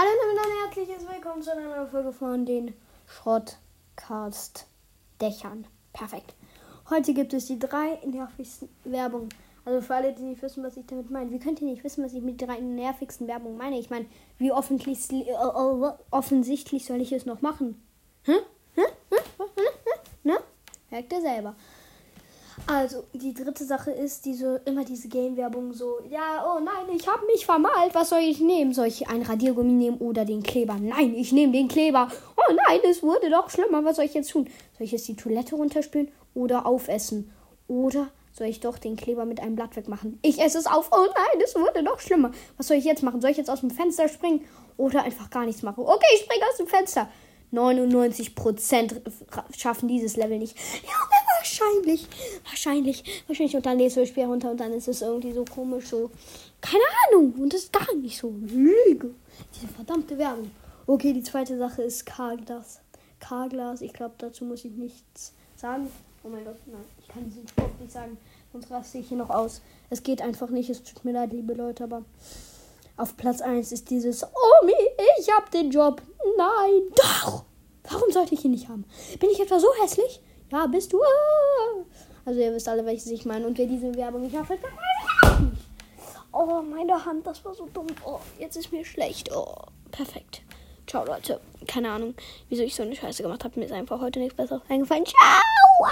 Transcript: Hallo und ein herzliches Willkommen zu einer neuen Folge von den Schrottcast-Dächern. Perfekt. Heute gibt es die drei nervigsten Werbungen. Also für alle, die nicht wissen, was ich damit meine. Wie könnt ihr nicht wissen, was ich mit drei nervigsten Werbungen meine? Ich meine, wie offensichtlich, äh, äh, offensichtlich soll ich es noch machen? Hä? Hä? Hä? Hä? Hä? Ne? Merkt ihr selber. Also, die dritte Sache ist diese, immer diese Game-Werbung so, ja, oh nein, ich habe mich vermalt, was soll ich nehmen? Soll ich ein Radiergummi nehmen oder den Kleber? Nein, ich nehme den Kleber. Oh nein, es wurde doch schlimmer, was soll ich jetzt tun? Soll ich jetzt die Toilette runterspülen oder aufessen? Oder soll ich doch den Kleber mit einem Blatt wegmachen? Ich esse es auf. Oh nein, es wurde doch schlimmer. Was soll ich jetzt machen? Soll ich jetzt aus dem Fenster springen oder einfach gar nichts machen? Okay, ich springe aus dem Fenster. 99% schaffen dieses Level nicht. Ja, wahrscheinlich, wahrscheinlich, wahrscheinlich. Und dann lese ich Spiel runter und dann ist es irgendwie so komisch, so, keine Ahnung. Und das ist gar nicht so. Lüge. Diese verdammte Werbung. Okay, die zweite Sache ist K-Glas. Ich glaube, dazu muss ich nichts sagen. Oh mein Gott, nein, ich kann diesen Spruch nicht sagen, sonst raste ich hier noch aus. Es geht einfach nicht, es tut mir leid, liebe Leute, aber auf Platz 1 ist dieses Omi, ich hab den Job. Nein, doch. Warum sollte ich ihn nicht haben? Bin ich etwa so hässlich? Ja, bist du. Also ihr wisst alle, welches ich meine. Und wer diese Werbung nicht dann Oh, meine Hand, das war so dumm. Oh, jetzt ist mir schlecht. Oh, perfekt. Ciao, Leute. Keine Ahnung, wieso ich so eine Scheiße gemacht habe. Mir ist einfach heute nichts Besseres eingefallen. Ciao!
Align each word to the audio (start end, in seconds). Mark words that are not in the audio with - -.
Hallo 0.00 0.12
und 0.32 0.38
ein 0.38 0.54
herzliches 0.64 1.04
Willkommen 1.06 1.42
zu 1.42 1.52
einer 1.52 1.68
neuen 1.76 1.90
Folge 1.90 2.10
von 2.10 2.46
den 2.46 2.72
Schrottcast-Dächern. 3.06 5.66
Perfekt. 5.92 6.32
Heute 6.88 7.12
gibt 7.12 7.34
es 7.34 7.48
die 7.48 7.58
drei 7.58 7.98
nervigsten 8.06 8.70
Werbungen. 8.84 9.28
Also 9.66 9.82
für 9.82 9.94
alle, 9.94 10.14
die 10.14 10.22
nicht 10.22 10.40
wissen, 10.40 10.64
was 10.64 10.78
ich 10.78 10.86
damit 10.86 11.10
meine. 11.10 11.30
Wie 11.30 11.38
könnt 11.38 11.60
ihr 11.60 11.68
nicht 11.68 11.84
wissen, 11.84 12.02
was 12.02 12.14
ich 12.14 12.22
mit 12.22 12.40
drei 12.40 12.60
nervigsten 12.60 13.28
Werbungen 13.28 13.58
meine? 13.58 13.78
Ich 13.78 13.90
meine, 13.90 14.06
wie 14.38 14.52
offensichtlich, 14.52 15.28
äh, 15.28 15.32
äh, 15.32 15.92
offensichtlich 16.10 16.86
soll 16.86 17.02
ich 17.02 17.12
es 17.12 17.26
noch 17.26 17.42
machen? 17.42 17.86
Hä? 18.22 18.36
Hä? 18.76 18.84
Hä? 19.10 19.16
Hä? 19.38 19.44
Hä? 19.54 19.98
Ne? 20.22 20.38
Merkt 20.90 21.12
ihr 21.12 21.20
selber. 21.20 21.54
Also, 22.66 23.04
die 23.12 23.34
dritte 23.34 23.64
Sache 23.64 23.90
ist 23.90 24.24
diese, 24.24 24.60
immer 24.64 24.84
diese 24.84 25.08
Game-Werbung 25.08 25.72
so, 25.72 25.98
ja, 26.08 26.44
oh 26.46 26.60
nein, 26.60 26.96
ich 26.96 27.08
habe 27.08 27.26
mich 27.26 27.44
vermalt, 27.44 27.94
was 27.94 28.10
soll 28.10 28.20
ich 28.20 28.40
nehmen? 28.40 28.72
Soll 28.72 28.86
ich 28.86 29.08
ein 29.08 29.22
Radiergummi 29.22 29.72
nehmen 29.72 29.98
oder 29.98 30.24
den 30.24 30.42
Kleber? 30.42 30.76
Nein, 30.80 31.14
ich 31.14 31.32
nehme 31.32 31.52
den 31.52 31.68
Kleber. 31.68 32.08
Oh 32.36 32.54
nein, 32.68 32.80
es 32.88 33.02
wurde 33.02 33.28
doch 33.30 33.50
schlimmer, 33.50 33.84
was 33.84 33.96
soll 33.96 34.04
ich 34.04 34.14
jetzt 34.14 34.30
tun? 34.30 34.48
Soll 34.78 34.84
ich 34.84 34.92
jetzt 34.92 35.08
die 35.08 35.16
Toilette 35.16 35.56
runterspülen 35.56 36.10
oder 36.34 36.66
aufessen? 36.66 37.32
Oder 37.66 38.08
soll 38.32 38.46
ich 38.46 38.60
doch 38.60 38.78
den 38.78 38.96
Kleber 38.96 39.24
mit 39.24 39.40
einem 39.40 39.56
Blatt 39.56 39.76
wegmachen? 39.76 40.18
Ich 40.22 40.40
esse 40.40 40.58
es 40.58 40.66
auf. 40.66 40.90
Oh 40.92 41.06
nein, 41.14 41.42
es 41.44 41.54
wurde 41.54 41.82
doch 41.82 42.00
schlimmer. 42.00 42.30
Was 42.56 42.68
soll 42.68 42.76
ich 42.76 42.84
jetzt 42.84 43.02
machen? 43.02 43.20
Soll 43.20 43.30
ich 43.30 43.36
jetzt 43.36 43.50
aus 43.50 43.60
dem 43.60 43.70
Fenster 43.70 44.08
springen 44.08 44.44
oder 44.76 45.02
einfach 45.02 45.30
gar 45.30 45.44
nichts 45.44 45.62
machen? 45.62 45.84
Okay, 45.84 46.06
ich 46.14 46.20
springe 46.20 46.44
aus 46.48 46.56
dem 46.56 46.66
Fenster. 46.66 47.08
99% 47.52 49.00
schaffen 49.56 49.88
dieses 49.88 50.16
Level 50.16 50.38
nicht. 50.38 50.56
Ja, 50.84 51.09
wahrscheinlich, 51.40 52.06
wahrscheinlich, 52.44 53.24
wahrscheinlich. 53.26 53.56
Und 53.56 53.66
dann 53.66 53.78
lese 53.78 54.02
ich 54.02 54.10
Spiel 54.10 54.24
runter 54.24 54.50
und 54.50 54.60
dann 54.60 54.72
ist 54.72 54.88
es 54.88 55.02
irgendwie 55.02 55.32
so 55.32 55.44
komisch, 55.44 55.86
so, 55.86 56.10
keine 56.60 56.84
Ahnung. 57.08 57.34
Und 57.38 57.52
das 57.52 57.62
ist 57.64 57.72
gar 57.72 57.94
nicht 57.94 58.18
so. 58.18 58.32
Lüge. 58.40 59.14
Diese 59.54 59.68
verdammte 59.68 60.18
Werbung. 60.18 60.50
Okay, 60.86 61.12
die 61.12 61.22
zweite 61.22 61.56
Sache 61.56 61.82
ist 61.82 62.04
K-Glas. 62.06 62.80
Ich 63.80 63.92
glaube, 63.92 64.14
dazu 64.18 64.44
muss 64.44 64.64
ich 64.64 64.72
nichts 64.72 65.32
sagen. 65.56 65.90
Oh 66.22 66.28
mein 66.28 66.44
Gott, 66.44 66.58
nein, 66.66 66.84
ich 67.00 67.08
kann 67.08 67.24
diesen 67.24 67.48
Spruch 67.48 67.70
nicht 67.80 67.92
sagen, 67.92 68.18
sonst 68.52 68.70
raste 68.70 68.98
ich 68.98 69.08
hier 69.08 69.16
noch 69.16 69.30
aus. 69.30 69.62
Es 69.88 70.02
geht 70.02 70.20
einfach 70.20 70.50
nicht, 70.50 70.68
es 70.68 70.82
tut 70.82 71.02
mir 71.02 71.12
leid, 71.12 71.32
liebe 71.32 71.54
Leute, 71.54 71.84
aber 71.84 72.02
auf 72.98 73.16
Platz 73.16 73.40
1 73.40 73.72
ist 73.72 73.88
dieses 73.88 74.22
Omi, 74.22 74.74
ich 75.18 75.32
hab 75.32 75.50
den 75.50 75.70
Job. 75.70 76.02
Nein, 76.36 76.82
doch. 76.94 77.44
Warum 77.88 78.10
sollte 78.12 78.34
ich 78.34 78.44
ihn 78.44 78.50
nicht 78.50 78.68
haben? 78.68 78.84
Bin 79.18 79.30
ich 79.30 79.40
etwa 79.40 79.58
so 79.58 79.68
hässlich? 79.80 80.20
Ja, 80.50 80.66
bist 80.66 80.92
du. 80.92 81.00
Also 82.24 82.40
ihr 82.40 82.52
wisst 82.52 82.68
alle, 82.68 82.84
welches 82.84 83.10
ich 83.10 83.24
meine. 83.24 83.46
Und 83.46 83.56
wer 83.56 83.66
diese 83.66 83.94
Werbung 83.94 84.22
nicht 84.22 84.34
dann 84.34 85.56
Oh, 86.32 86.62
meine 86.62 87.04
Hand, 87.04 87.26
das 87.26 87.44
war 87.44 87.54
so 87.54 87.66
dumm. 87.72 87.86
Oh, 88.04 88.20
jetzt 88.38 88.56
ist 88.56 88.72
mir 88.72 88.84
schlecht. 88.84 89.30
Oh, 89.34 89.54
perfekt. 89.90 90.42
Ciao, 90.86 91.04
Leute. 91.04 91.40
Keine 91.66 91.90
Ahnung, 91.90 92.14
wieso 92.48 92.62
ich 92.62 92.74
so 92.74 92.82
eine 92.82 92.94
Scheiße 92.94 93.22
gemacht 93.22 93.44
habe. 93.44 93.58
Mir 93.58 93.66
ist 93.66 93.72
einfach 93.72 94.00
heute 94.00 94.18
nichts 94.18 94.36
Besseres 94.36 94.62
eingefallen. 94.68 95.06
Ciao! 95.06 95.90